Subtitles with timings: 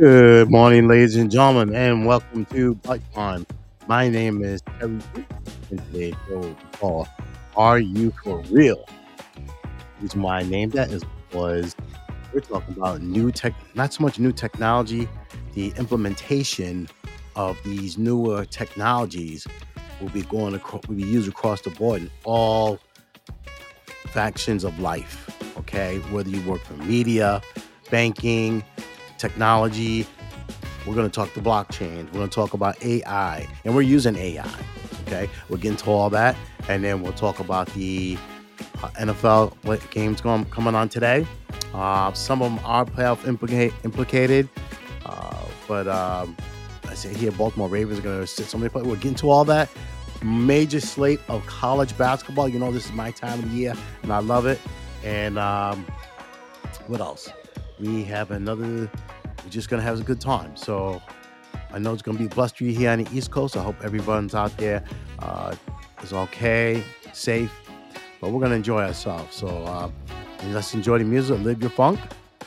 [0.00, 2.74] Good morning, ladies and gentlemen, and welcome to
[3.12, 3.46] Time.
[3.86, 4.98] My name is Terry,
[5.70, 6.14] and is
[7.54, 8.82] "Are You for Real?"
[9.36, 11.76] The reason why I named that is because
[12.32, 15.06] we're talking about new tech, not so much new technology,
[15.52, 16.88] the implementation
[17.36, 19.46] of these newer technologies
[20.00, 22.78] will be going across, will be used across the board in all
[24.06, 25.28] factions of life.
[25.58, 27.42] Okay, whether you work for media,
[27.90, 28.64] banking,
[29.20, 30.06] technology,
[30.86, 32.06] we're going to talk the blockchain.
[32.06, 34.48] We're going to talk about AI, and we're using AI.
[35.06, 36.36] Okay, we'll get into all that,
[36.68, 38.16] and then we'll talk about the
[38.82, 41.26] uh, NFL games going coming on today.
[41.74, 44.48] Uh, some of them are playoff implicate, implicated,
[45.04, 46.36] uh, but um,
[46.88, 48.82] I say here Baltimore Ravens are going to sit somebody play.
[48.82, 49.68] We'll get into all that.
[50.22, 52.48] Major slate of college basketball.
[52.48, 54.60] You know this is my time of year, and I love it.
[55.04, 55.86] And um,
[56.86, 57.30] what else?
[57.80, 58.90] We have another.
[59.42, 60.54] We're just gonna have a good time.
[60.56, 61.00] So
[61.72, 63.56] I know it's gonna be blustery here on the East Coast.
[63.56, 64.84] I hope everyone's out there
[65.20, 65.54] uh,
[66.02, 67.52] is okay, safe,
[68.20, 69.34] but we're gonna enjoy ourselves.
[69.34, 69.90] So uh,
[70.48, 71.98] let's enjoy the music, live your funk,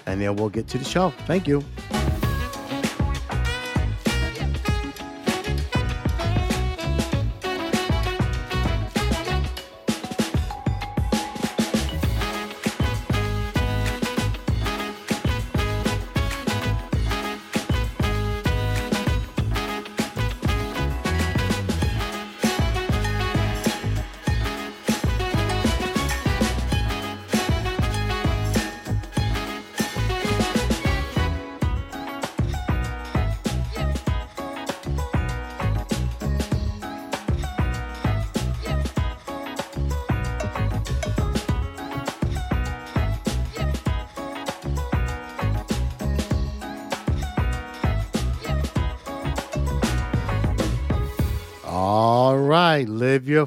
[0.05, 1.11] and then we'll get to the show.
[1.25, 1.63] Thank you.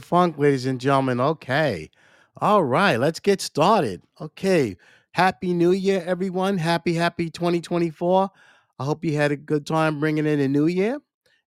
[0.06, 1.21] Funk, ladies and gentlemen.
[1.21, 1.91] Okay.
[2.37, 4.03] All right, let's get started.
[4.21, 4.77] Okay.
[5.11, 6.59] Happy New Year, everyone.
[6.59, 8.31] Happy, happy 2024.
[8.78, 10.99] I hope you had a good time bringing in a new year.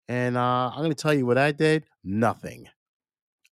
[0.08, 2.66] And uh, I'm going to tell you what I did nothing.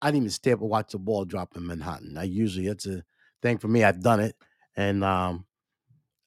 [0.01, 2.17] I didn't even stay up and watch the ball drop in Manhattan.
[2.17, 3.03] I usually, it's a
[3.41, 3.85] thing for me.
[3.85, 4.35] I've done it.
[4.75, 5.45] And um,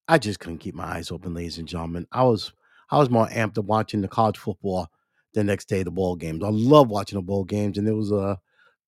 [0.09, 2.07] I just couldn't keep my eyes open, ladies and gentlemen.
[2.11, 2.53] I was
[2.91, 4.89] I was more amped up watching the college football
[5.35, 6.43] the next day, the bowl games.
[6.45, 8.39] I love watching the bowl games, and there was a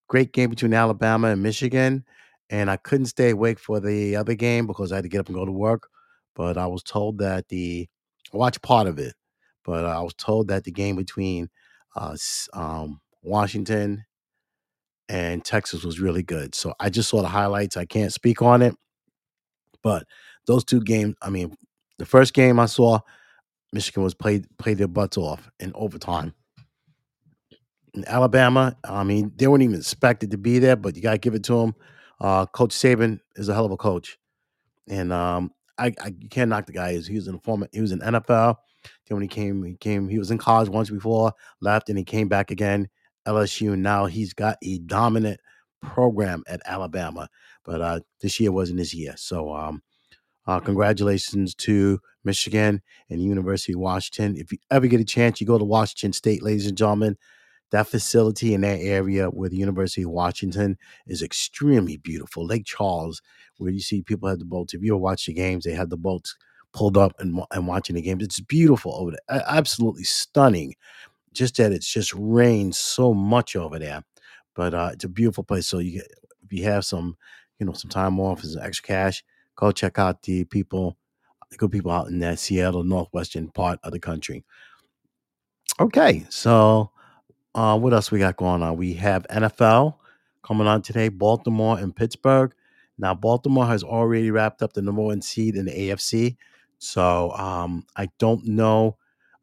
[0.08, 2.04] great game between Alabama and Michigan,
[2.50, 5.28] and I couldn't stay awake for the other game because I had to get up
[5.28, 5.88] and go to work.
[6.34, 7.88] But I was told that the
[8.32, 9.14] I watched part of it,
[9.64, 11.48] but I was told that the game between
[11.96, 12.16] uh,
[12.52, 14.04] um, Washington
[15.08, 16.54] and Texas was really good.
[16.54, 17.76] So I just saw the highlights.
[17.76, 18.74] I can't speak on it,
[19.82, 20.06] but
[20.46, 21.14] those two games.
[21.22, 21.56] I mean,
[21.98, 23.00] the first game I saw,
[23.72, 26.34] Michigan was played played their butts off in overtime.
[27.94, 31.34] In Alabama, I mean, they weren't even expected to be there, but you gotta give
[31.34, 31.74] it to them.
[32.20, 34.18] Uh, coach Saban is a hell of a coach,
[34.88, 36.98] and um, I, I you can't knock the guy.
[36.98, 38.56] He was in former, he was in NFL.
[39.06, 42.04] Then when he came, he came, he was in college once before, left, and he
[42.04, 42.88] came back again.
[43.26, 43.76] LSU.
[43.78, 45.40] Now he's got a dominant
[45.82, 47.28] program at Alabama,
[47.64, 49.14] but uh, this year wasn't his year.
[49.16, 49.82] So um,
[50.46, 54.36] uh, congratulations to Michigan and University of Washington.
[54.36, 57.16] If you ever get a chance, you go to Washington State, ladies and gentlemen.
[57.70, 62.46] That facility in that area where the University of Washington is extremely beautiful.
[62.46, 63.20] Lake Charles,
[63.56, 64.74] where you see people have the boats.
[64.74, 66.36] If you ever watch the games, they have the boats
[66.72, 68.22] pulled up and, and watching the games.
[68.22, 69.42] It's beautiful over there.
[69.48, 70.74] Absolutely stunning.
[71.32, 74.04] Just that it's just rained so much over there.
[74.54, 75.66] But uh, it's a beautiful place.
[75.66, 76.02] So you
[76.44, 77.16] if you have some,
[77.58, 79.24] you know, some time off and some extra cash,
[79.56, 80.96] go check out the people,
[81.50, 84.44] the good people out in that Seattle northwestern part of the country.
[85.80, 86.90] Okay, so
[87.54, 88.76] uh, what else we got going on?
[88.76, 89.96] We have NFL
[90.42, 92.52] coming on today, Baltimore and Pittsburgh.
[92.98, 96.36] Now, Baltimore has already wrapped up the number one seed in the AFC.
[96.78, 98.96] So um, I don't know.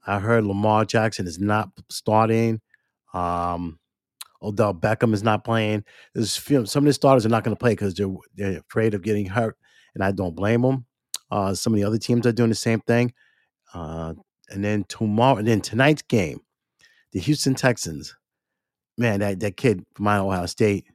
[0.05, 2.61] I heard Lamar Jackson is not starting.
[3.13, 3.79] Um,
[4.41, 5.83] Odell Beckham is not playing.
[6.13, 8.93] There's few- some of the starters are not going to play because they're they're afraid
[8.93, 9.57] of getting hurt,
[9.93, 10.85] and I don't blame them.
[11.29, 13.13] Uh, some of the other teams are doing the same thing.
[13.73, 14.13] Uh,
[14.49, 16.41] and then tomorrow, and then tonight's game,
[17.11, 18.15] the Houston Texans.
[18.97, 20.85] Man, that that kid from my Ohio State,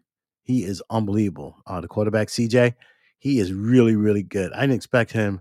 [0.43, 1.57] he is unbelievable.
[1.67, 2.75] Uh, the quarterback CJ,
[3.19, 4.53] he is really really good.
[4.53, 5.41] I didn't expect him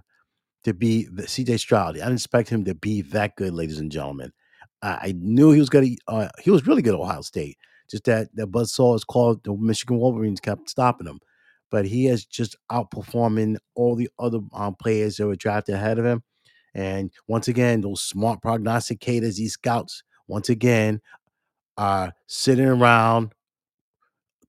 [0.64, 1.96] to be the CJ Stroud.
[1.96, 4.32] I didn't expect him to be that good, ladies and gentlemen.
[4.82, 5.90] I, I knew he was gonna.
[6.08, 7.58] Uh, he was really good at Ohio State.
[7.90, 11.20] Just that that Buzzsaw is called the Michigan Wolverines kept stopping him,
[11.70, 16.06] but he is just outperforming all the other um, players that were drafted ahead of
[16.06, 16.24] him.
[16.74, 21.02] And once again, those smart prognosticators, these scouts, once again,
[21.78, 23.34] are sitting around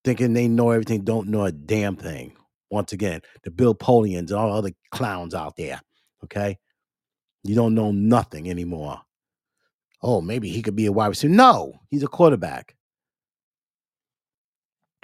[0.05, 2.32] thinking they know everything, don't know a damn thing.
[2.70, 5.81] Once again, the Bill Polians and all other clowns out there.
[6.25, 6.58] Okay.
[7.43, 9.00] You don't know nothing anymore.
[10.02, 11.34] Oh, maybe he could be a wide receiver.
[11.34, 12.76] No, he's a quarterback.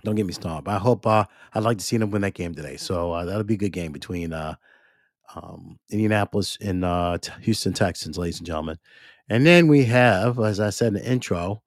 [0.04, 0.68] Don't get me started.
[0.68, 2.76] I hope uh, I'd like to see them win that game today.
[2.76, 4.56] So uh, that'll be a good game between uh,
[5.34, 8.78] um, Indianapolis and uh, Houston Texans, ladies and gentlemen.
[9.28, 11.62] And then we have, as I said in the intro,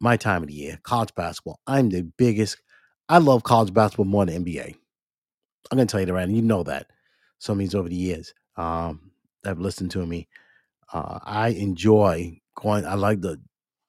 [0.00, 1.60] my time of the year, college basketball.
[1.66, 2.58] I'm the biggest.
[3.08, 4.74] I love college basketball more than NBA.
[5.70, 6.88] I'm gonna tell you that right, and you know that.
[7.40, 9.12] Some of these over the years um,
[9.44, 10.28] that have listened to me,
[10.92, 12.86] uh, I enjoy going.
[12.86, 13.40] I like the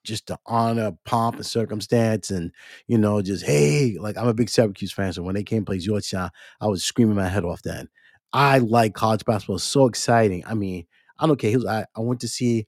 [0.06, 2.52] just the honor, pomp, and circumstance, and
[2.88, 5.80] you know, just hey, like I'm a big Syracuse fan, so when they came play
[5.80, 6.32] Georgetown,
[6.62, 7.62] I was screaming my head off.
[7.64, 7.90] Then
[8.34, 10.44] I like college basketball; it's so exciting.
[10.48, 10.86] I mean,
[11.20, 11.54] I don't care.
[11.54, 12.68] Was, I, I went to see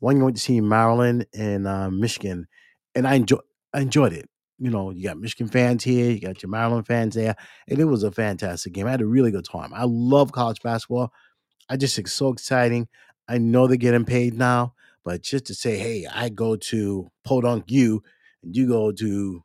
[0.00, 0.22] one year.
[0.22, 2.46] I went to see Maryland and uh, Michigan,
[2.94, 3.38] and I enjoy
[3.72, 4.28] I enjoyed it.
[4.58, 7.36] You know, you got Michigan fans here, you got your Maryland fans there,
[7.68, 8.86] and it was a fantastic game.
[8.86, 9.72] I had a really good time.
[9.72, 11.12] I love college basketball.
[11.68, 12.88] I just it's so exciting.
[13.28, 14.74] I know they're getting paid now,
[15.04, 18.02] but just to say, hey, I go to Podunk U
[18.42, 19.42] and you go to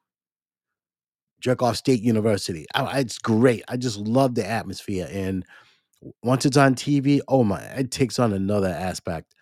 [1.44, 2.66] Jerkoff State University.
[2.74, 3.64] I, it's great.
[3.68, 5.08] I just love the atmosphere.
[5.12, 5.46] And
[6.24, 9.34] once it's on TV, oh my, it takes on another aspect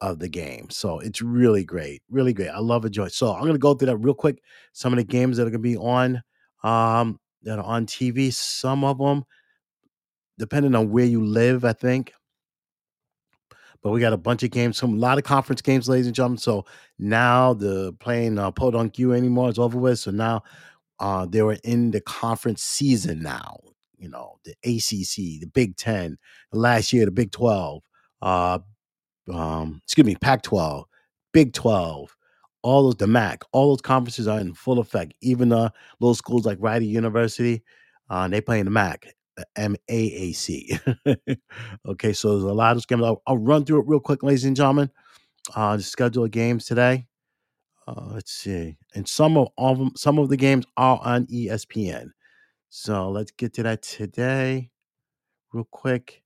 [0.00, 0.68] of the game.
[0.70, 2.02] So it's really great.
[2.10, 2.48] Really great.
[2.48, 3.08] I love it, Joy.
[3.08, 4.42] So I'm gonna go through that real quick.
[4.72, 6.22] Some of the games that are gonna be on
[6.64, 9.24] um that are on TV, some of them,
[10.38, 12.12] depending on where you live, I think
[13.82, 16.14] but we got a bunch of games, some a lot of conference games, ladies and
[16.14, 16.38] gentlemen.
[16.38, 16.64] So
[16.98, 19.98] now the playing uh, Podunk U anymore is over with.
[19.98, 20.42] So now
[21.00, 23.58] uh, they were in the conference season now.
[24.02, 26.18] You know, the ACC, the Big Ten,
[26.52, 27.84] last year the Big Twelve,
[28.20, 28.58] uh,
[29.32, 30.86] um, excuse me, Pac twelve,
[31.32, 32.16] Big Twelve,
[32.62, 35.14] all those the MAC, all those conferences are in full effect.
[35.20, 35.70] Even uh,
[36.00, 37.62] little schools like Rider University,
[38.10, 39.14] uh, they play in the MAC.
[39.56, 40.78] M A A C.
[41.86, 43.02] okay, so there's a lot of games.
[43.02, 44.90] I'll, I'll run through it real quick, ladies and gentlemen.
[45.54, 47.06] Uh, the schedule of games today.
[47.88, 51.26] Uh, let's see, and some of all of them, some of the games are on
[51.26, 52.10] ESPN.
[52.74, 54.70] So let's get to that today,
[55.52, 56.22] real quick.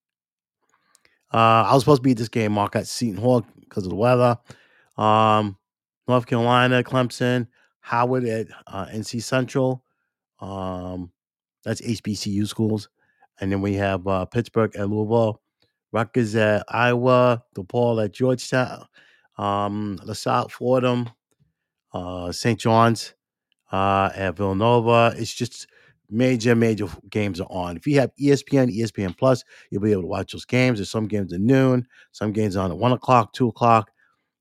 [1.34, 3.90] Uh, I was supposed to be at this game, Mark, at Seton Hall because of
[3.90, 4.38] the weather.
[4.96, 5.58] Um,
[6.06, 7.48] North Carolina, Clemson,
[7.80, 9.82] Howard at uh, NC Central.
[10.38, 11.10] Um,
[11.64, 12.90] that's HBCU schools.
[13.40, 15.42] And then we have uh, Pittsburgh at Louisville,
[15.90, 18.86] Rutgers at Iowa, DePaul at Georgetown,
[19.36, 21.10] um, LaSalle, Fordham,
[21.92, 22.60] uh, St.
[22.60, 23.14] John's
[23.72, 25.12] uh, at Villanova.
[25.18, 25.66] It's just
[26.10, 27.76] major, major games are on.
[27.76, 30.78] If you have ESPN, ESPN Plus, you'll be able to watch those games.
[30.78, 33.90] There's some games at noon, some games on at one o'clock, two o'clock.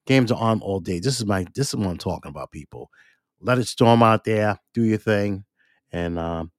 [0.05, 0.99] Games are on all day.
[0.99, 2.89] This is my this is what I'm talking about, people.
[3.41, 5.45] Let it storm out there, do your thing,
[5.91, 6.51] and um,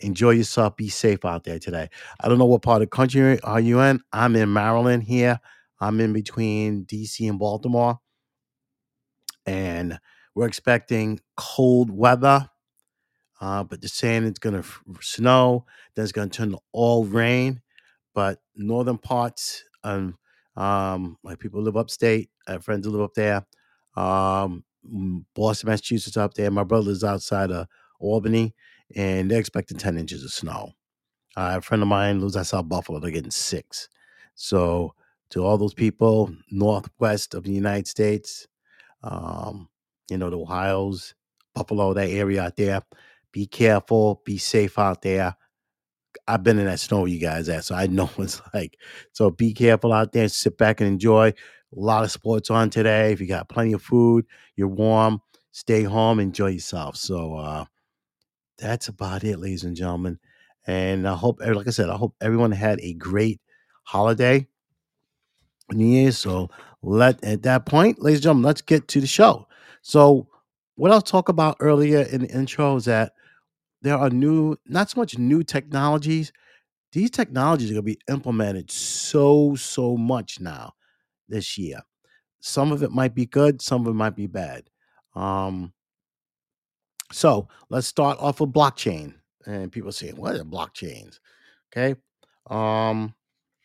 [0.00, 0.76] enjoy yourself.
[0.76, 1.88] Be safe out there today.
[2.20, 4.00] I don't know what part of the country are you in.
[4.12, 5.40] I'm in Maryland here.
[5.80, 7.98] I'm in between DC and Baltimore.
[9.46, 9.98] And
[10.34, 12.48] we're expecting cold weather.
[13.44, 15.66] Uh, but they're saying it's going to f- snow.
[15.94, 17.60] Then it's going to turn to all rain.
[18.14, 20.16] But northern parts, um,
[20.56, 22.30] um, my people live upstate.
[22.48, 23.44] I have friends who live up there.
[23.96, 24.64] Um,
[25.34, 26.50] Boston, Massachusetts, up there.
[26.50, 27.66] My brother's outside of
[28.00, 28.54] Albany,
[28.96, 30.70] and they're expecting 10 inches of snow.
[31.36, 32.98] Uh, a friend of mine lives outside Buffalo.
[32.98, 33.90] They're getting six.
[34.36, 34.94] So,
[35.30, 38.48] to all those people northwest of the United States,
[39.02, 39.68] um,
[40.08, 41.14] you know, the Ohio's,
[41.54, 42.82] Buffalo, that area out there,
[43.34, 45.34] be careful, be safe out there.
[46.28, 48.78] I've been in that snow you guys at, so I know what it's like.
[49.12, 51.30] So be careful out there, sit back and enjoy.
[51.30, 51.34] A
[51.72, 53.10] lot of sports on today.
[53.10, 54.24] If you got plenty of food,
[54.54, 56.94] you're warm, stay home, enjoy yourself.
[56.94, 57.64] So uh
[58.56, 60.20] that's about it, ladies and gentlemen.
[60.68, 63.40] And I hope, like I said, I hope everyone had a great
[63.82, 64.46] holiday,
[65.72, 66.18] New Year's.
[66.18, 66.50] So
[66.82, 69.48] let at that point, ladies and gentlemen, let's get to the show.
[69.82, 70.28] So
[70.76, 73.14] what I'll talk about earlier in the intro is that
[73.84, 76.32] there are new, not so much new technologies.
[76.92, 80.72] These technologies are going to be implemented so, so much now
[81.28, 81.80] this year.
[82.40, 84.70] Some of it might be good, some of it might be bad.
[85.14, 85.74] Um,
[87.12, 89.14] so let's start off with blockchain.
[89.46, 91.18] And people saying, what are blockchains?
[91.70, 92.00] Okay.
[92.48, 93.14] Um,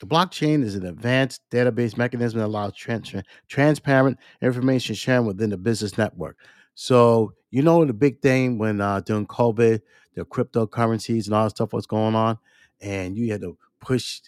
[0.01, 3.13] the blockchain is an advanced database mechanism that allows trans-
[3.47, 6.37] transparent information sharing within the business network.
[6.75, 9.81] So, you know, the big thing when uh, during COVID,
[10.15, 12.37] the cryptocurrencies and all that stuff was going on,
[12.81, 14.21] and you had to push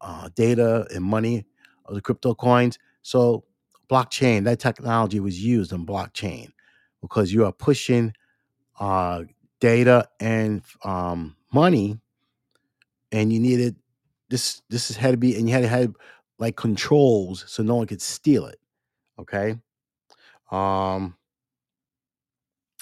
[0.00, 1.46] uh, data and money
[1.84, 2.78] of the crypto coins.
[3.02, 3.44] So
[3.90, 6.52] blockchain, that technology was used in blockchain
[7.00, 8.12] because you are pushing
[8.80, 9.24] uh,
[9.60, 11.98] data and um, money,
[13.12, 13.76] and you needed
[14.28, 14.62] this.
[14.70, 15.94] This had to be, and you had to have
[16.38, 18.60] like controls so no one could steal it.
[19.18, 19.58] Okay.
[20.50, 21.17] Um,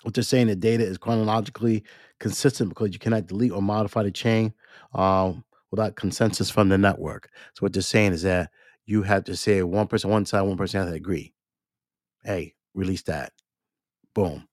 [0.02, 1.82] what they're saying the data is chronologically
[2.20, 4.52] consistent because you cannot delete or modify the chain
[4.94, 7.30] um, without consensus from the network.
[7.54, 8.50] So what they're saying is that
[8.86, 11.34] you have to say one person one side, one person has to agree.
[12.24, 13.32] Hey, release that.
[14.14, 14.46] Boom.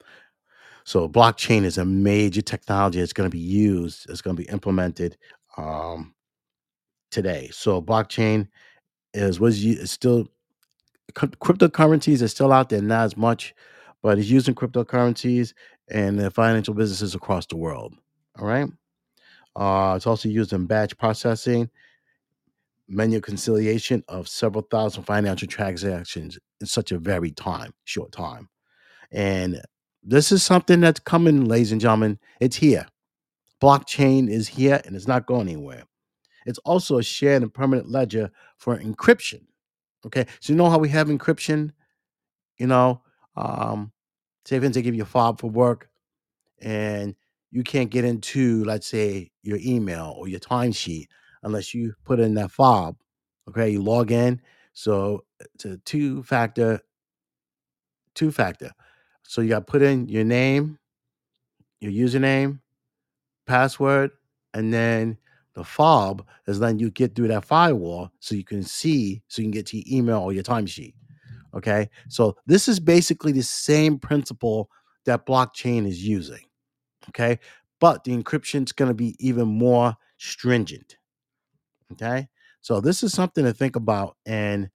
[0.85, 4.09] So blockchain is a major technology that's going to be used.
[4.09, 5.17] It's going to be implemented
[5.57, 6.13] um,
[7.11, 7.49] today.
[7.53, 8.47] So blockchain
[9.13, 10.27] is was is still
[11.13, 13.53] cryptocurrencies are still out there, not as much,
[14.03, 15.53] but it's used in cryptocurrencies
[15.89, 17.95] and the financial businesses across the world.
[18.37, 18.67] All right.
[19.55, 21.69] Uh, it's also used in batch processing,
[22.87, 28.49] manual conciliation of several thousand financial transactions in such a very time, short time.
[29.11, 29.61] And
[30.03, 32.19] this is something that's coming, ladies and gentlemen.
[32.41, 32.85] It's here.
[33.61, 35.83] Blockchain is here and it's not going anywhere.
[36.45, 39.45] It's also a shared and permanent ledger for encryption.
[40.05, 40.25] Okay.
[40.41, 41.71] So you know how we have encryption,
[42.57, 43.01] you know,
[43.37, 43.92] um,
[44.45, 45.89] say if they give you a fob for work
[46.61, 47.15] and
[47.51, 51.07] you can't get into, let's say, your email or your timesheet
[51.43, 52.95] unless you put in that fob.
[53.47, 54.41] Okay, you log in.
[54.73, 56.81] So it's a two factor,
[58.15, 58.71] two factor.
[59.23, 60.79] So you got to put in your name,
[61.79, 62.59] your username,
[63.45, 64.11] password,
[64.53, 65.17] and then
[65.53, 69.45] the fob is letting you get through that firewall so you can see, so you
[69.45, 70.93] can get to your email or your timesheet.
[71.55, 74.69] Okay, so this is basically the same principle
[75.05, 76.45] that blockchain is using.
[77.09, 77.39] Okay.
[77.79, 80.97] But the encryption is going to be even more stringent.
[81.91, 82.27] Okay.
[82.61, 84.15] So this is something to think about.
[84.25, 84.69] And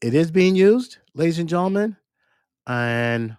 [0.00, 1.96] it is being used, ladies and gentlemen.
[2.66, 3.36] And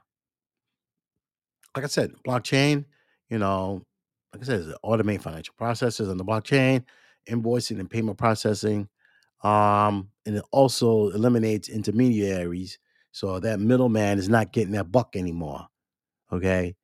[1.75, 2.85] like I said, blockchain,
[3.29, 3.85] you know,
[4.33, 6.83] like I said, automate financial processes on the blockchain,
[7.29, 8.89] invoicing and payment processing.
[9.41, 12.77] Um, and it also eliminates intermediaries.
[13.11, 15.67] So that middleman is not getting that buck anymore.
[16.31, 16.75] Okay.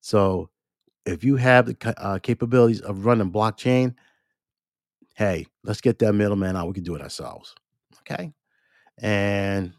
[0.00, 0.50] So
[1.04, 3.94] if you have the uh, capabilities of running blockchain,
[5.14, 6.68] hey, let's get that middleman out.
[6.68, 7.54] We can do it ourselves.
[8.00, 8.32] Okay.
[8.98, 9.72] And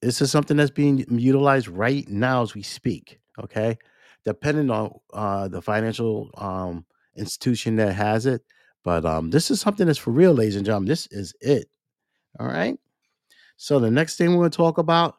[0.00, 3.18] this is something that's being utilized right now as we speak.
[3.42, 3.78] Okay.
[4.24, 6.84] Depending on uh, the financial um,
[7.16, 8.42] institution that has it.
[8.84, 10.88] But um, this is something that's for real, ladies and gentlemen.
[10.88, 11.68] This is it.
[12.40, 12.78] All right.
[13.56, 15.16] So the next thing we're going to talk about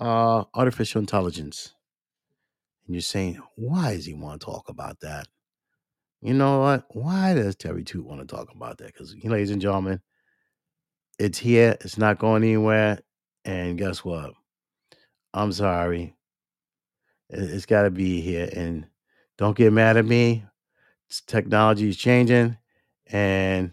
[0.00, 1.74] uh, artificial intelligence.
[2.86, 5.28] And you're saying, why does he want to talk about that?
[6.20, 6.84] You know what?
[6.90, 8.86] Why does Terry Toot want to talk about that?
[8.86, 10.00] Because, ladies and gentlemen,
[11.18, 11.76] it's here.
[11.80, 13.00] It's not going anywhere.
[13.44, 14.32] And guess what?
[15.34, 16.14] I'm sorry.
[17.30, 18.48] It- It's got to be here.
[18.54, 18.86] And
[19.38, 20.44] don't get mad at me.
[21.26, 22.56] Technology is changing.
[23.12, 23.72] And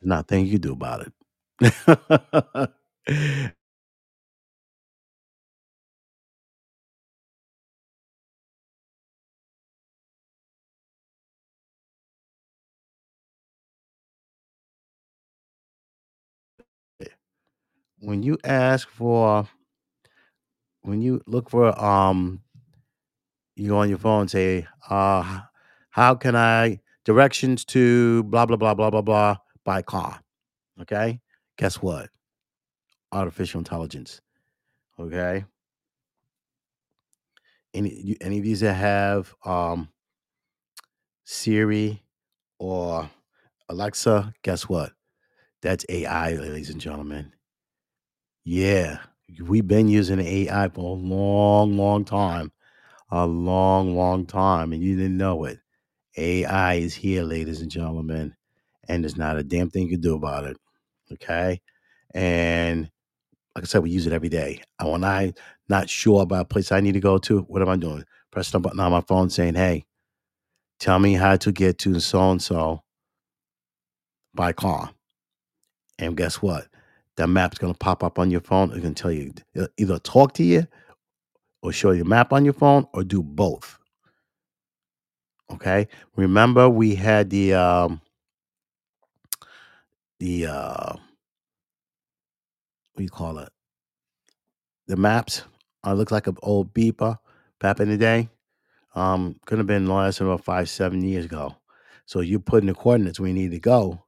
[0.00, 2.70] there's nothing you do about it.
[18.00, 19.48] when you ask for,
[20.82, 22.42] when you look for, um,
[23.56, 25.40] you go on your phone and say, uh,
[25.90, 30.20] how can I directions to blah, blah, blah, blah, blah, blah by car?
[30.80, 31.20] Okay.
[31.58, 32.10] Guess what?
[33.12, 34.20] Artificial intelligence.
[34.98, 35.44] Okay.
[37.74, 39.88] Any any of these that have um
[41.24, 42.02] Siri
[42.58, 43.10] or
[43.68, 44.92] Alexa, guess what?
[45.62, 47.32] That's AI, ladies and gentlemen.
[48.44, 48.98] Yeah,
[49.42, 52.52] we've been using AI for a long, long time.
[53.14, 55.60] A long, long time, and you didn't know it.
[56.16, 58.34] AI is here, ladies and gentlemen,
[58.88, 60.56] and there's not a damn thing you can do about it.
[61.12, 61.60] Okay.
[62.14, 62.90] And
[63.54, 64.62] like I said, we use it every day.
[64.82, 65.34] When I
[65.68, 68.04] not sure about a place I need to go to, what am I doing?
[68.32, 69.86] Pressing a button on my phone saying, Hey,
[70.80, 72.82] tell me how to get to so and so
[74.34, 74.90] by car.
[75.98, 76.68] And guess what?
[77.16, 78.70] That map's gonna pop up on your phone.
[78.72, 79.32] It's gonna tell you
[79.78, 80.66] either talk to you
[81.64, 83.78] or show you a map on your phone or do both.
[85.50, 85.88] Okay.
[86.14, 88.02] Remember we had the um
[90.20, 91.00] the uh what
[92.98, 93.48] do you call it?
[94.86, 95.42] The maps.
[95.86, 97.18] Uh, looks like an old beeper
[97.60, 98.28] back in the day.
[98.94, 101.56] Um, could have been less than about five, seven years ago.
[102.06, 104.04] So you put in the coordinates where you need to go,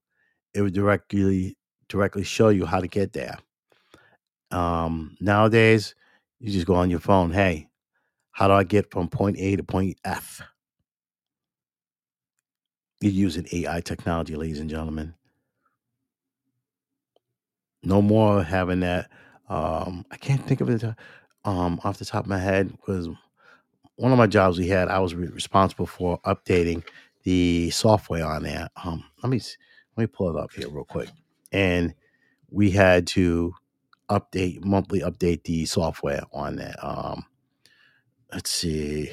[0.55, 1.57] it would directly
[1.89, 3.39] directly show you how to get there.
[4.51, 5.95] Um, nowadays,
[6.41, 7.33] you just go on your phone.
[7.33, 7.69] Hey,
[8.33, 10.43] how do I get from point A to point F?
[13.01, 15.15] You're using AI technology, ladies and gentlemen.
[17.85, 19.11] No more having that.
[19.49, 20.85] Um, I can't think of it
[21.45, 23.09] um, off the top of my head because
[23.97, 26.85] one of my jobs we had, I was re- responsible for updating
[27.25, 28.69] the software on there.
[28.85, 29.41] Um, let me
[29.97, 31.11] let me pull it up here real quick,
[31.53, 31.95] and
[32.51, 33.55] we had to
[34.11, 36.77] update monthly update the software on that.
[36.87, 37.25] Um,
[38.33, 39.11] let's see,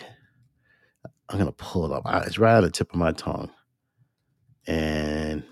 [1.29, 2.03] I'm gonna pull it up.
[2.05, 3.51] I, it's right at the tip of my tongue,
[4.67, 5.43] and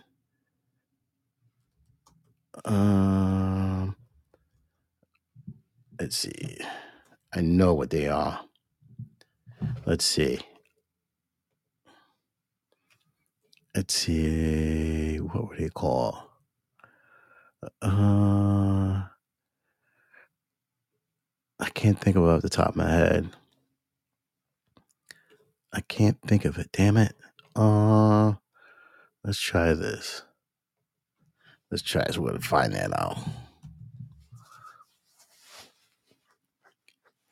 [2.65, 3.95] um,
[5.99, 6.57] let's see.
[7.33, 8.41] I know what they are.
[9.85, 10.39] Let's see.
[13.75, 15.17] Let's see.
[15.17, 16.15] What were they called?
[17.81, 19.03] Uh,
[21.59, 23.31] I can't think of it off the top of my head.
[25.73, 26.69] I can't think of it.
[26.71, 27.15] Damn it.
[27.55, 28.33] Uh,
[29.23, 30.21] let's try this.
[31.71, 32.19] Let's try this.
[32.19, 33.17] We're gonna find that out.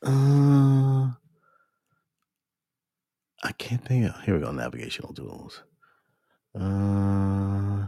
[0.02, 1.12] Uh,
[3.44, 4.20] I can't think of.
[4.24, 4.52] Here we go.
[4.52, 5.62] Navigational tools.
[6.60, 7.86] Uh,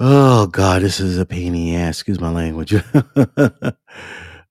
[0.00, 1.98] oh God, this is a pain in the ass.
[1.98, 2.74] Excuse my language.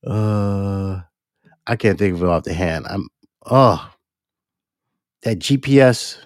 [0.08, 1.02] uh,
[1.68, 2.88] I can't think of it off the hand.
[2.90, 3.10] I'm.
[3.46, 3.92] Oh,
[5.24, 6.18] that GPS.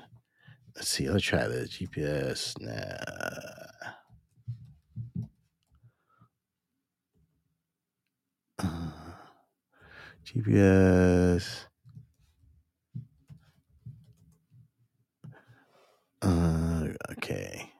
[0.75, 1.09] Let's see.
[1.09, 2.55] Let's try this GPS.
[2.61, 3.73] Nah.
[8.59, 8.91] Uh,
[10.25, 11.65] GPS.
[16.21, 17.71] Uh, okay.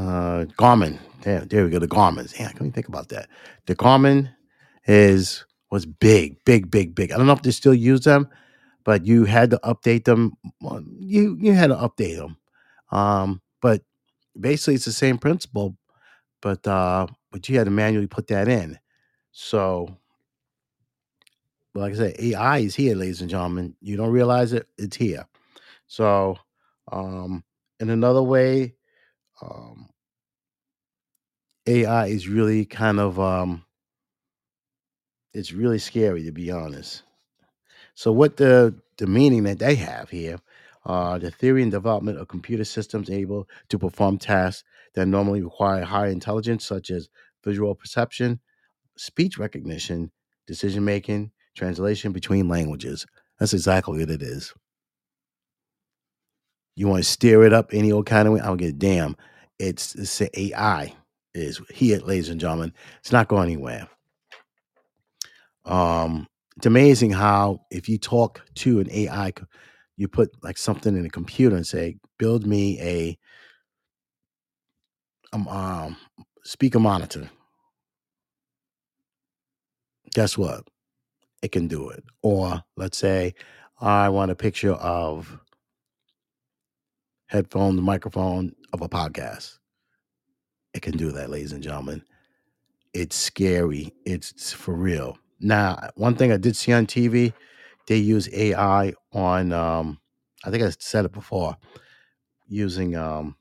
[0.00, 0.98] Uh, Garmin.
[1.22, 1.80] There, there we go.
[1.80, 2.38] The Garmin's.
[2.38, 3.28] Yeah, can we think about that?
[3.66, 4.30] The Garmin
[4.86, 7.12] is was big, big, big, big.
[7.12, 8.28] I don't know if they still use them,
[8.84, 10.34] but you had to update them.
[10.98, 12.38] You you had to update them.
[12.92, 13.82] Um, but
[14.40, 15.76] basically it's the same principle,
[16.42, 18.78] but uh, but you had to manually put that in.
[19.32, 19.96] So,
[21.74, 23.76] like I said, AI is here, ladies and gentlemen.
[23.82, 25.26] You don't realize it, it's here.
[25.88, 26.38] So,
[26.92, 27.44] um,
[27.80, 28.74] in another way,
[29.42, 29.89] um,
[31.70, 33.64] AI is really kind of um,
[35.34, 37.02] it's really scary to be honest.
[37.96, 40.38] So, what the the meaning that they have here,
[40.86, 45.84] uh, the theory and development of computer systems able to perform tasks that normally require
[45.84, 47.10] high intelligence, such as
[47.44, 48.40] visual perception,
[48.96, 50.12] speech recognition,
[50.46, 53.06] decision making, translation between languages.
[53.40, 54.54] That's exactly what it is.
[56.76, 58.40] You want to steer it up any old kind of way?
[58.40, 59.16] I don't give a damn.
[59.58, 60.94] It's, it's AI
[61.34, 62.72] is here, ladies and gentlemen.
[63.00, 63.88] It's not going anywhere.
[65.64, 69.32] Um, it's amazing how if you talk to an AI,
[69.96, 73.18] you put like something in a computer and say, "Build me a
[75.32, 75.96] um, um
[76.44, 77.30] speaker monitor."
[80.14, 80.64] Guess what?
[81.42, 82.04] It can do it.
[82.22, 83.34] Or let's say
[83.80, 85.38] I want a picture of
[87.28, 89.59] headphone, the microphone of a podcast.
[90.74, 92.02] It can do that, ladies and gentlemen.
[92.94, 93.92] It's scary.
[94.04, 95.18] It's, for real.
[95.40, 97.32] Now, one thing I did see on TV,
[97.88, 99.52] they use AI on.
[99.52, 100.00] Um,
[100.44, 101.56] I think I said it before,
[102.48, 103.36] using um,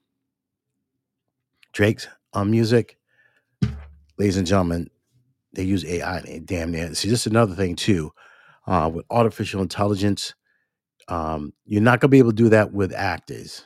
[1.74, 2.98] Drake's um, music.
[4.18, 4.90] Ladies and gentlemen,
[5.54, 6.42] they use AI.
[6.46, 6.94] Damn near.
[6.96, 8.12] See, this is another thing too.
[8.68, 10.36] Uh, with artificial intelligence,
[11.10, 13.66] um, you're not gonna be able to do that with actors.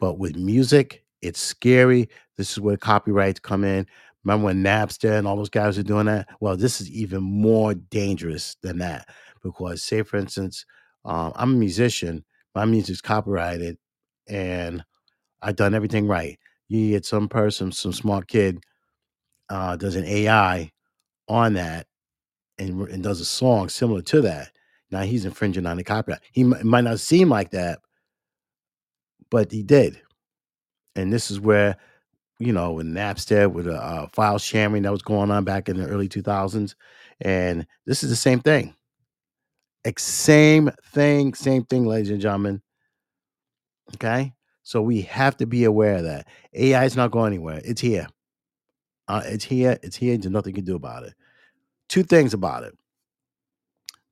[0.00, 2.08] But with music, it's scary.
[2.36, 3.86] This is where copyrights come in.
[4.24, 6.28] Remember when Napster and all those guys were doing that?
[6.40, 9.08] Well, this is even more dangerous than that
[9.42, 10.66] because, say, for instance,
[11.04, 13.78] um, I'm a musician, my music's copyrighted,
[14.28, 14.84] and
[15.42, 16.38] I've done everything right.
[16.68, 18.62] You get some person, some smart kid,
[19.50, 20.70] uh, does an AI
[21.28, 21.86] on that
[22.58, 24.50] and, and does a song similar to that.
[24.90, 26.20] Now he's infringing on the copyright.
[26.32, 27.80] He m- might not seem like that,
[29.30, 30.00] but he did.
[30.96, 31.76] And this is where
[32.40, 35.78] you know, with Napster, with a uh, file sharing that was going on back in
[35.78, 36.76] the early 2000s.
[37.22, 38.74] And this is the same thing.
[39.84, 42.62] Ex- Same thing, same thing, ladies and gentlemen.
[43.94, 44.34] Okay.
[44.64, 46.28] So we have to be aware of that.
[46.54, 47.60] AI is not going anywhere.
[47.64, 48.08] It's here.
[49.08, 49.78] Uh, it's here.
[49.82, 50.16] It's here.
[50.18, 51.14] There's nothing you can do about it.
[51.88, 52.78] two things about it.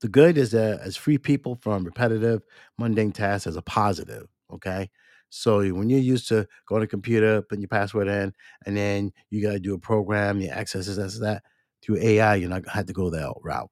[0.02, 2.42] The good is that as free people from repetitive,
[2.78, 4.28] mundane tasks as a positive.
[4.52, 4.90] Okay.
[5.30, 8.32] So when you're used to going to computer, putting your password in,
[8.66, 11.42] and then you got to do a program, you access this, this, that
[11.82, 13.70] through AI, you're not have to go that route.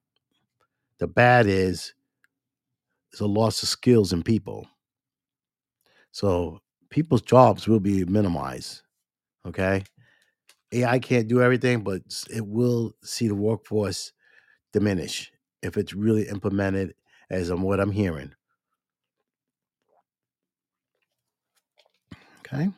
[0.99, 1.95] The bad is
[3.11, 4.67] there's a loss of skills in people.
[6.13, 8.83] So people's jobs will be minimized.
[9.47, 9.85] Okay.
[10.73, 14.13] AI can't do everything, but it will see the workforce
[14.73, 16.95] diminish if it's really implemented
[17.31, 18.33] as I'm what I'm hearing.
[22.47, 22.71] Okay.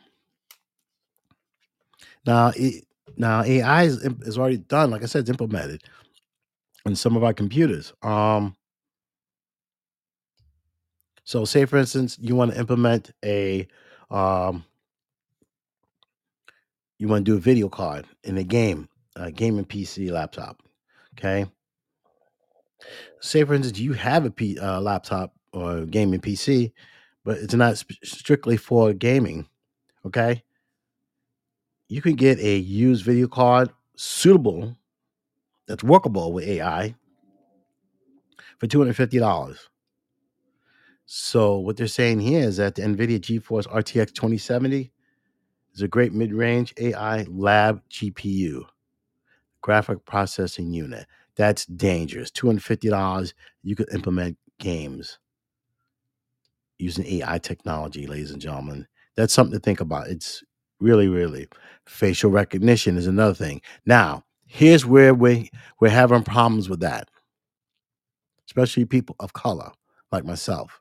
[2.27, 2.85] Now, it,
[3.17, 4.91] now AI is, is already done.
[4.91, 5.83] Like I said, it's implemented
[6.87, 7.93] in some of our computers.
[8.03, 8.55] Um,
[11.25, 13.67] so say for instance, you want to implement a,
[14.11, 14.65] um,
[16.99, 20.63] you want to do a video card in a game, a gaming PC laptop.
[21.19, 21.47] Okay.
[23.21, 26.73] Say for instance, you have a P, uh, laptop or gaming PC,
[27.25, 29.47] but it's not sp- strictly for gaming.
[30.09, 30.43] Okay.
[31.89, 34.75] You can get a used video card suitable
[35.67, 36.95] that's workable with AI
[38.59, 39.69] for two hundred fifty dollars.
[41.05, 44.91] So what they're saying here is that the NVIDIA GeForce RTX 2070
[45.75, 48.63] is a great mid-range AI lab GPU,
[49.63, 51.07] graphic processing unit.
[51.37, 52.31] That's dangerous.
[52.31, 55.19] $250, you could implement games
[56.79, 58.87] using AI technology, ladies and gentlemen.
[59.19, 60.09] That's something to think about.
[60.09, 60.45] It's
[60.81, 61.49] really, really
[61.87, 63.63] facial recognition is another thing.
[63.87, 65.51] Now, here's where we
[65.83, 67.11] we're having problems with that,
[68.49, 69.73] especially people of color
[70.11, 70.81] like myself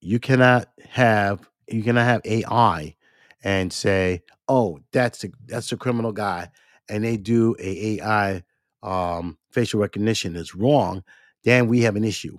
[0.00, 2.96] you cannot have you cannot have AI
[3.44, 6.50] and say, "Oh, that's that's the criminal guy,"
[6.88, 8.42] and they do a AI
[8.82, 11.04] um, facial recognition is wrong.
[11.44, 12.38] Then we have an issue.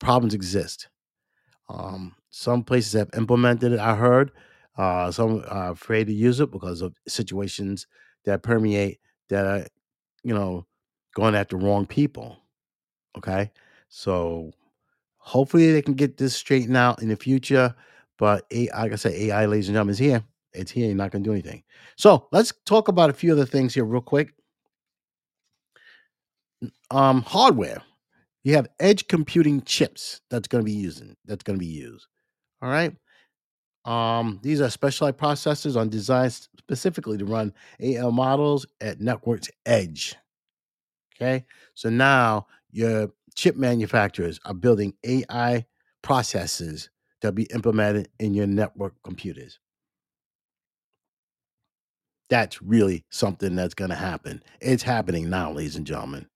[0.00, 0.88] Problems exist.
[1.68, 3.80] Um, some places have implemented it.
[3.80, 4.32] I heard
[4.76, 7.86] uh, some are afraid to use it because of situations
[8.24, 9.66] that permeate that are,
[10.22, 10.66] you know,
[11.14, 12.36] going after wrong people.
[13.16, 13.50] Okay,
[13.88, 14.52] so
[15.28, 17.74] Hopefully, they can get this straightened out in the future.
[18.18, 20.24] But A like I said, AI, ladies and gentlemen, is here.
[20.54, 20.86] It's here.
[20.86, 21.62] You're not going to do anything.
[21.96, 24.32] So let's talk about a few other things here, real quick.
[26.90, 27.82] Um, hardware.
[28.42, 32.06] You have edge computing chips that's going to be using that's going to be used.
[32.60, 32.94] All right.
[33.84, 40.14] Um, these are specialized processors on designed specifically to run AL models at network's edge.
[41.16, 41.44] Okay.
[41.74, 45.64] So now your chip manufacturers are building AI
[46.02, 46.90] processes
[47.22, 49.58] that be implemented in your network computers.
[52.30, 54.42] That's really something that's going to happen.
[54.60, 56.28] It's happening now, ladies and gentlemen.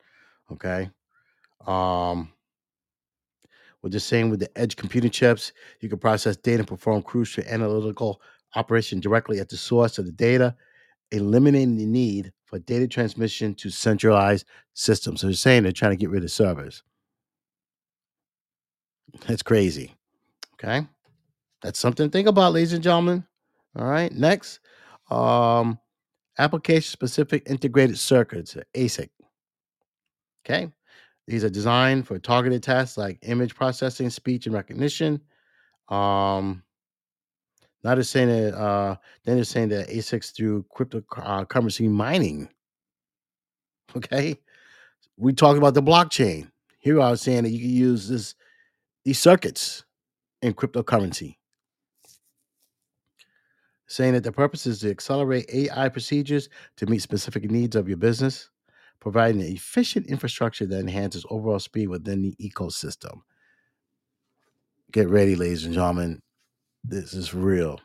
[0.50, 0.90] Okay.
[1.66, 2.32] Um,
[3.83, 7.45] we're just saying with the edge computing chips, you can process data and perform crucial
[7.45, 8.21] analytical
[8.55, 10.55] operation directly at the source of the data,
[11.11, 15.21] eliminating the need for data transmission to centralized systems.
[15.21, 16.83] So they're saying they're trying to get rid of servers.
[19.27, 19.95] That's crazy.
[20.55, 20.87] Okay.
[21.62, 23.25] That's something to think about, ladies and gentlemen.
[23.77, 24.12] All right.
[24.12, 24.61] Next,
[25.11, 25.79] um,
[26.38, 29.11] application specific integrated circuits, ASIC.
[30.45, 30.71] Okay.
[31.33, 35.18] These are designed for targeted tasks like image processing, speech, and recognition.
[35.88, 36.62] Um,
[37.83, 42.51] now they're saying that uh, then they're saying that ASICs through cryptocurrency mining.
[43.97, 44.38] Okay.
[45.16, 46.51] We talk about the blockchain.
[46.79, 48.35] Here I was saying that you can use this
[49.07, 49.85] these circuits
[50.42, 51.37] in cryptocurrency.
[53.87, 57.99] saying that the purpose is to accelerate AI procedures to meet specific needs of your
[57.99, 58.51] business,
[59.02, 63.22] providing an efficient infrastructure that enhances overall speed within the ecosystem.
[64.92, 66.22] Get ready, ladies and gentlemen.
[66.84, 67.80] This is real.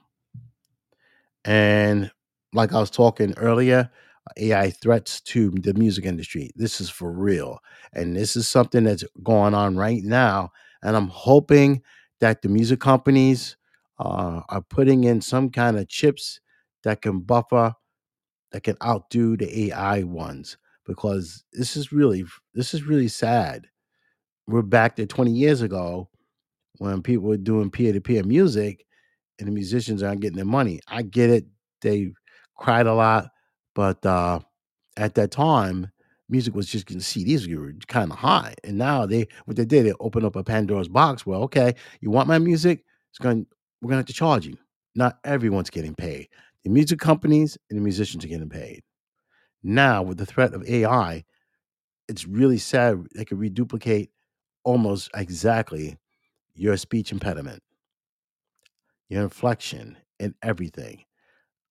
[1.44, 2.12] And
[2.54, 3.90] like I was talking earlier,
[4.38, 6.52] AI threats to the music industry.
[6.56, 7.62] This is for real.
[7.94, 10.52] And this is something that's going on right now.
[10.84, 11.82] And I'm hoping
[12.20, 13.58] that the music companies
[13.98, 16.42] uh, are putting in some kind of chips
[16.84, 17.74] that can buffer
[18.52, 23.68] that can outdo the AI ones because this is really this is really sad.
[24.48, 26.10] We're back to 20 years ago
[26.78, 28.86] when people were doing peer-to-peer music
[29.40, 30.80] and the musicians aren't getting their money.
[30.88, 31.46] I get it.
[31.82, 32.14] They
[32.56, 33.30] cried a lot,
[33.76, 34.40] but uh
[34.96, 35.92] at that time,
[36.30, 38.56] music was just getting CDs were kind of high.
[38.64, 41.26] And now they what they did, they opened up a Pandora's box.
[41.26, 42.84] Well, okay, you want my music?
[43.12, 43.46] It's going
[43.82, 44.58] we're gonna have to charge you.
[44.96, 46.30] Not everyone's getting paid.
[46.64, 48.82] The music companies and the musicians are getting paid.
[49.68, 51.26] Now, with the threat of AI,
[52.08, 54.12] it's really sad they could reduplicate
[54.64, 55.98] almost exactly
[56.56, 57.62] your speech impediment,
[59.10, 61.04] your inflection, and everything.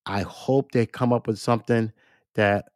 [0.07, 1.93] I hope they come up with something
[2.35, 2.67] that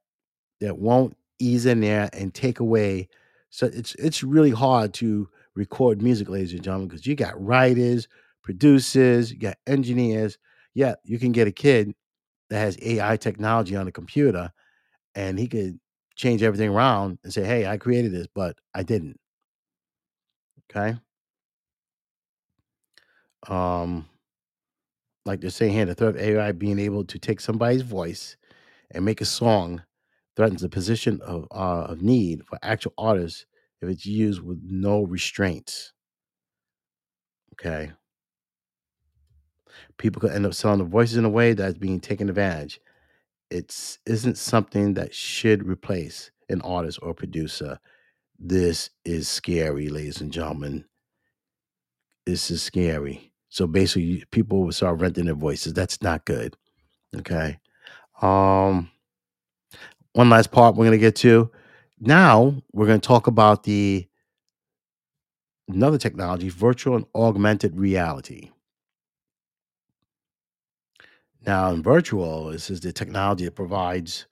[0.61, 3.09] that won't ease in there and take away.
[3.51, 8.09] So it's it's really hard to record music, ladies and gentlemen, because you got writers,
[8.43, 10.39] producers, you got engineers.
[10.75, 11.95] Yeah, you can get a kid
[12.51, 14.53] that has AI technology on a computer,
[15.15, 15.81] and he could
[16.17, 19.19] change everything around and say, "Hey, I created this, but I didn't."
[20.71, 20.99] Okay.
[23.49, 24.07] Um,
[25.25, 28.37] like they're saying here, the threat of AI being able to take somebody's voice
[28.93, 29.83] and make a song
[30.37, 33.47] threatens the position of uh, of need for actual artists
[33.83, 35.93] if it's used with no restraints.
[37.55, 37.93] Okay.
[39.99, 42.81] People could end up selling the voices in a way that's being taken advantage.
[43.51, 47.79] It's isn't something that should replace an artist or producer.
[48.39, 50.85] This is scary, ladies and gentlemen.
[52.27, 53.33] This is scary.
[53.49, 55.75] So basically, people will start renting their voices.
[55.75, 56.57] That's not good.
[57.17, 57.59] Okay.
[58.23, 58.91] Um,
[60.13, 61.51] one last part we're gonna get to.
[61.99, 64.07] Now we're gonna talk about the
[65.69, 68.51] another technology, virtual and augmented reality.
[71.47, 74.27] Now, in virtual, this is the technology that provides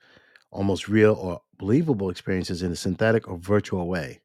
[0.51, 4.21] almost real or believable experiences in a synthetic or virtual way.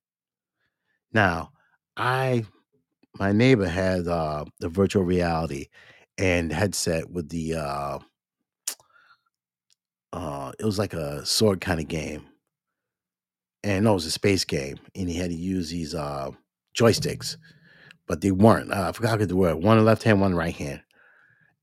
[1.14, 1.52] Now,
[1.96, 2.46] I
[3.20, 5.68] my neighbor had uh, the virtual reality
[6.18, 8.00] and headset with the uh,
[10.12, 12.26] uh, it was like a sword kind of game,
[13.64, 16.32] and no, it was a space game, and he had to use these uh,
[16.78, 17.38] joysticks,
[18.08, 18.72] but they weren't.
[18.72, 19.56] Uh, I forgot they were.
[19.56, 20.82] One the left hand, one the right hand,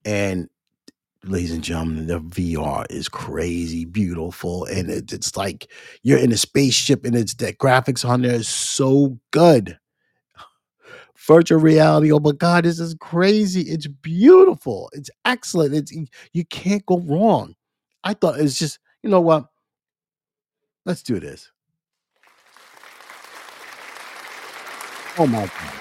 [0.04, 0.48] and
[1.24, 5.70] ladies and gentlemen, the VR is crazy beautiful, and it, it's like
[6.02, 9.78] you're in a spaceship, and it's that graphics on there is so good.
[11.26, 13.62] Virtual reality, oh my god, this is crazy!
[13.62, 15.74] It's beautiful, it's excellent.
[15.74, 15.92] It's
[16.32, 17.54] you can't go wrong.
[18.02, 19.46] I thought it's just you know what?
[20.86, 21.50] Let's do this.
[25.18, 25.80] Oh my god!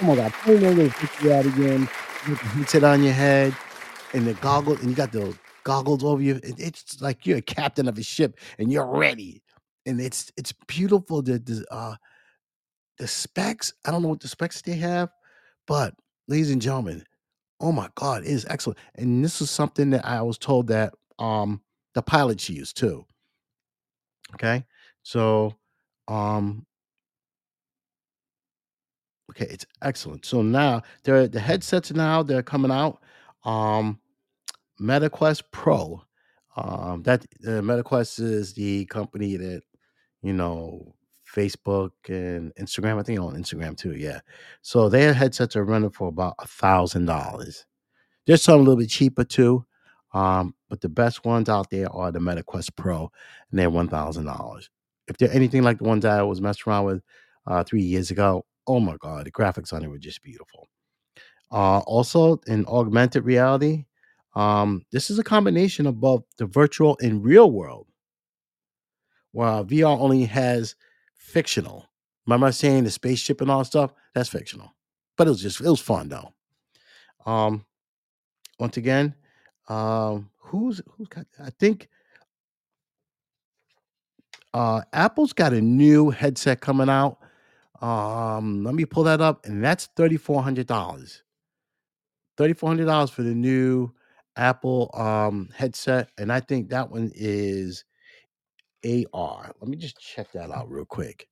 [0.00, 0.32] Oh my god!
[0.46, 1.88] On those reality again.
[2.28, 3.56] You put the headset on your head
[4.14, 6.36] and the goggles, and you got the goggles over you.
[6.42, 9.42] It, it's like you're a captain of a ship and you're ready.
[9.86, 11.22] And it's it's beautiful.
[11.22, 11.96] The the uh
[12.98, 13.72] the specs.
[13.86, 15.10] I don't know what the specs they have,
[15.66, 15.94] but
[16.28, 17.04] ladies and gentlemen,
[17.60, 18.78] oh my god, it is excellent.
[18.96, 21.62] And this is something that I was told that um
[21.94, 23.04] the pilots use too.
[24.34, 24.64] Okay,
[25.02, 25.54] so
[26.08, 26.66] um
[29.30, 30.26] okay, it's excellent.
[30.26, 33.02] So now there the headsets now they're coming out.
[33.44, 33.99] Um
[34.80, 36.02] MetaQuest Pro.
[36.56, 39.62] Um, that uh, MetaQuest is the company that
[40.22, 40.94] you know
[41.34, 42.98] Facebook and Instagram.
[42.98, 43.94] I think on Instagram too.
[43.94, 44.20] Yeah.
[44.62, 47.66] So their headsets are running for about a thousand dollars.
[48.26, 49.64] There's some a little bit cheaper too.
[50.12, 53.10] Um, but the best ones out there are the MetaQuest Pro,
[53.50, 54.70] and they're one thousand dollars.
[55.06, 57.02] If they're anything like the ones I was messing around with
[57.46, 60.68] uh, three years ago, oh my god, the graphics on it were just beautiful.
[61.52, 63.84] Uh, also, in augmented reality,
[64.34, 67.86] um, this is a combination of both the virtual and real world,
[69.32, 70.76] while VR only has
[71.16, 71.86] fictional.
[72.26, 73.92] Remember I saying the spaceship and all that stuff?
[74.14, 74.74] That's fictional,
[75.16, 76.32] but it was just it was fun though.
[77.26, 77.64] Um,
[78.58, 79.14] once again,
[79.68, 81.26] um, who's who's got?
[81.42, 81.88] I think
[84.54, 87.18] uh, Apple's got a new headset coming out.
[87.80, 91.22] Um, let me pull that up, and that's thirty four hundred dollars.
[92.36, 93.92] Thirty four hundred dollars for the new
[94.36, 97.84] Apple um headset, and I think that one is
[98.84, 99.52] AR.
[99.60, 101.28] Let me just check that out real quick.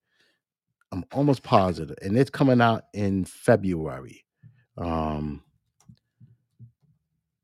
[0.93, 4.25] I'm almost positive, and it's coming out in February.
[4.79, 5.43] Um,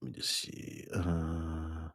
[0.02, 0.86] let me just see.
[0.94, 1.88] Uh,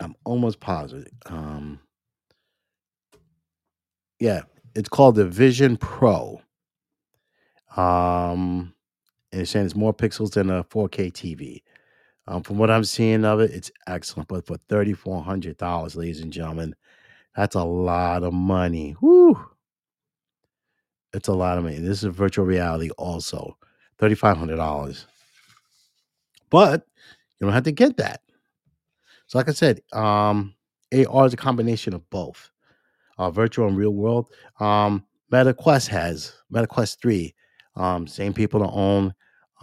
[0.00, 1.12] I'm almost positive.
[1.26, 1.80] Um,
[4.20, 4.42] yeah,
[4.74, 6.40] it's called the Vision Pro.
[7.76, 8.73] Um,
[9.40, 11.62] it's saying it's more pixels than a 4K TV.
[12.26, 14.28] Um, from what I'm seeing of it, it's excellent.
[14.28, 16.74] But for $3,400, ladies and gentlemen,
[17.36, 18.96] that's a lot of money.
[19.00, 19.38] Woo!
[21.12, 21.78] It's a lot of money.
[21.78, 23.56] This is virtual reality also.
[24.00, 25.04] $3,500.
[26.50, 26.86] But
[27.38, 28.22] you don't have to get that.
[29.26, 30.54] So, like I said, um,
[30.92, 32.50] AR is a combination of both
[33.18, 34.30] uh, virtual and real world.
[34.60, 37.34] Um, MetaQuest has MetaQuest 3.
[37.76, 39.14] Um, same people that own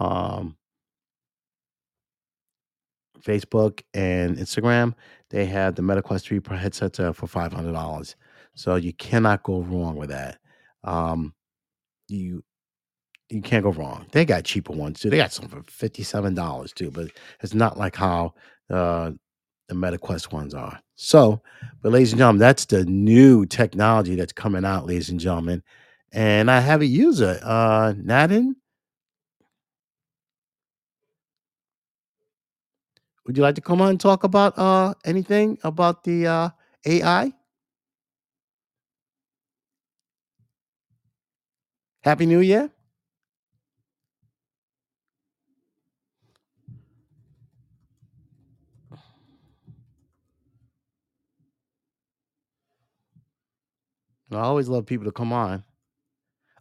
[0.02, 0.56] um,
[3.20, 4.94] Facebook and Instagram,
[5.30, 8.14] they have the MetaQuest 3 Pro headsets uh, for $500.
[8.54, 10.38] So you cannot go wrong with that.
[10.84, 11.34] Um,
[12.08, 12.42] you
[13.30, 14.04] you can't go wrong.
[14.12, 15.08] They got cheaper ones too.
[15.08, 17.08] They got some for $57 too, but
[17.40, 18.34] it's not like how
[18.68, 19.12] uh,
[19.68, 20.78] the MetaQuest ones are.
[20.96, 21.40] So,
[21.80, 25.62] but ladies and gentlemen, that's the new technology that's coming out, ladies and gentlemen.
[26.12, 28.54] And I have a user, uh, Nadin.
[33.26, 36.50] Would you like to come on and talk about uh anything about the uh
[36.86, 37.32] AI?
[42.02, 42.70] Happy New Year.
[54.32, 55.64] I always love people to come on.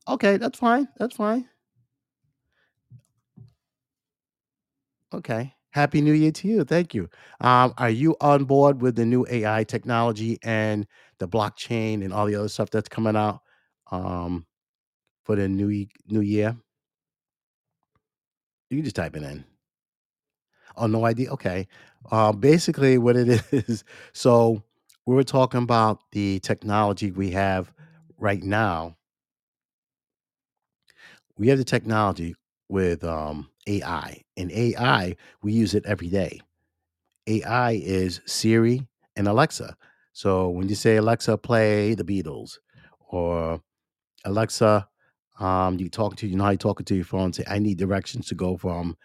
[0.07, 0.87] Okay, that's fine.
[0.97, 1.47] That's fine.
[5.13, 5.53] Okay.
[5.71, 6.63] Happy New Year to you.
[6.65, 7.09] Thank you.
[7.39, 10.85] Um, are you on board with the new AI technology and
[11.19, 13.41] the blockchain and all the other stuff that's coming out
[13.91, 14.45] um,
[15.25, 16.57] for the new new year?
[18.71, 19.45] You can just type it in.
[20.77, 21.31] Oh, no idea.
[21.31, 21.67] Okay.
[22.11, 23.83] Uh, basically, what it is.
[24.13, 24.63] So
[25.05, 27.71] we were talking about the technology we have
[28.17, 28.97] right now.
[31.37, 32.35] We have the technology
[32.69, 36.41] with um, AI, and AI we use it every day.
[37.27, 39.75] AI is Siri and Alexa.
[40.13, 42.57] So when you say Alexa, play the Beatles,
[43.09, 43.61] or
[44.25, 44.87] Alexa,
[45.39, 47.33] um, you talk to you know how you talking to your phone.
[47.33, 48.97] Say, I need directions to go from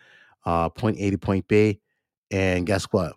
[0.45, 1.81] uh, point A to point B,
[2.31, 3.17] and guess what?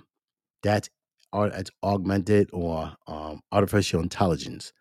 [0.64, 0.90] That's
[1.34, 4.74] that's augmented or um, artificial intelligence.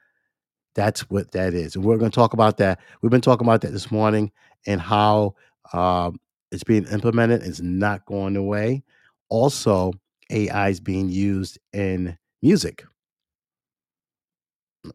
[0.75, 2.81] That's what that is, and we're going to talk about that.
[3.03, 4.33] We've been talking about that this morning
[4.67, 5.35] and how
[5.73, 6.21] um,
[6.53, 7.43] it's being implemented.
[7.43, 8.83] It's not going away.
[9.29, 9.93] Also,
[10.31, 12.85] AI is being used in music.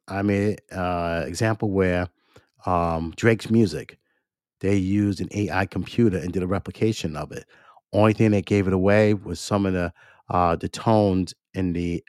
[0.08, 2.08] I mean, uh, example where
[2.66, 3.98] um, Drake's music,
[4.62, 7.46] they used an AI computer and did a replication of it.
[7.94, 9.94] Only thing that gave it away was some of the
[10.30, 12.04] uh, the tones in the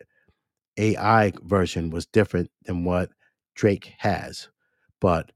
[0.79, 3.11] AI version was different than what
[3.55, 4.49] Drake has.
[5.01, 5.33] But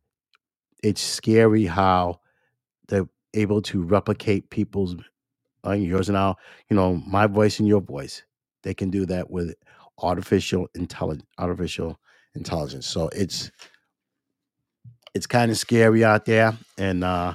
[0.83, 2.21] it's scary how
[2.89, 4.97] they're able to replicate people's
[5.67, 6.37] uh, yours and now,
[6.71, 8.23] you know, my voice and your voice.
[8.63, 9.55] They can do that with
[10.01, 11.99] artificial intelligence artificial
[12.35, 12.87] intelligence.
[12.87, 13.51] So it's
[15.15, 17.35] it's kind of scary out there and uh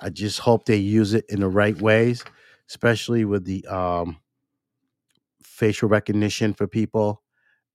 [0.00, 2.24] I just hope they use it in the right ways,
[2.68, 4.18] especially with the um
[5.42, 7.22] facial recognition for people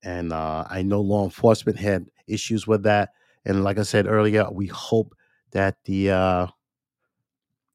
[0.04, 3.10] and uh, I know law enforcement had issues with that.
[3.46, 5.16] And like I said earlier, we hope
[5.52, 6.48] that the uh,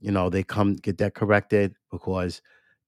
[0.03, 2.43] you know they come get that corrected because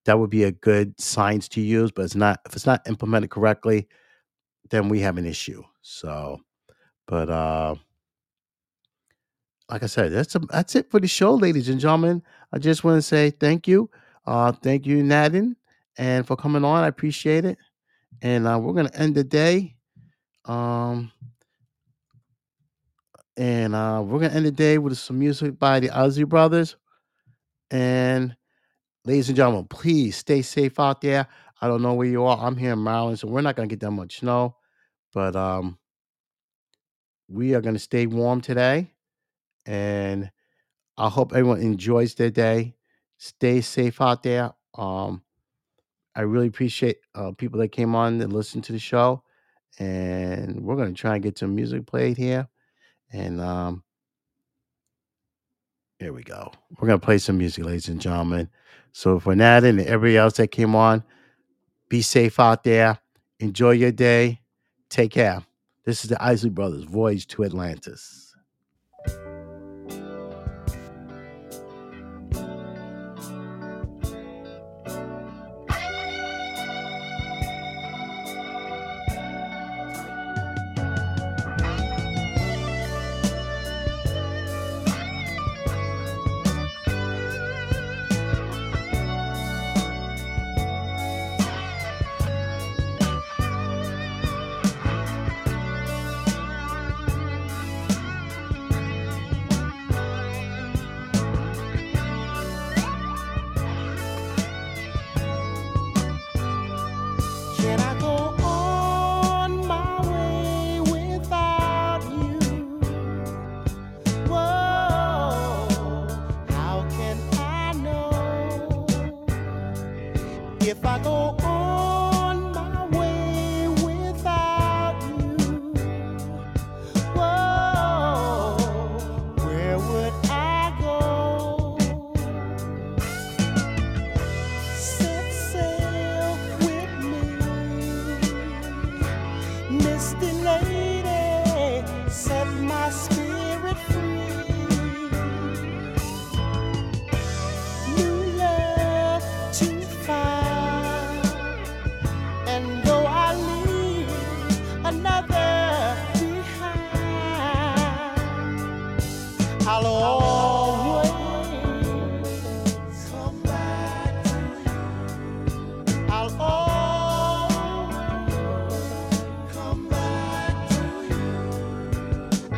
[0.05, 1.91] that would be a good science to use.
[1.91, 3.87] But it's not if it's not implemented correctly,
[4.69, 5.63] then we have an issue.
[5.81, 6.39] So,
[7.07, 7.75] but uh,
[9.69, 12.21] like I said, that's a, that's it for the show, ladies and gentlemen.
[12.51, 13.89] I just want to say thank you,
[14.25, 15.55] uh, thank you, Nadine,
[15.97, 16.83] and for coming on.
[16.83, 17.57] I appreciate it.
[18.21, 19.75] And uh, we're gonna end the day.
[20.45, 21.11] Um,
[23.37, 26.75] and uh, we're gonna end the day with some music by the Isley Brothers.
[27.71, 28.35] And
[29.05, 31.27] ladies and gentlemen, please stay safe out there.
[31.61, 32.37] I don't know where you are.
[32.37, 34.57] I'm here in Maryland, so we're not gonna get that much snow,
[35.13, 35.77] but um,
[37.27, 38.91] we are gonna stay warm today.
[39.65, 40.31] And
[40.97, 42.75] I hope everyone enjoys their day.
[43.17, 44.53] Stay safe out there.
[44.75, 45.23] Um,
[46.15, 49.23] I really appreciate uh, people that came on and listened to the show.
[49.79, 52.47] And we're gonna try and get some music played here.
[53.11, 53.84] And um,
[55.99, 56.51] Here we go.
[56.79, 58.49] We're gonna play some music, ladies and gentlemen.
[58.91, 61.03] So for Nat and everybody else that came on,
[61.89, 62.99] be safe out there.
[63.39, 64.41] Enjoy your day.
[64.89, 65.43] Take care.
[65.85, 68.24] This is the Isley Brothers Voyage to Atlantis.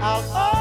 [0.08, 0.57] out.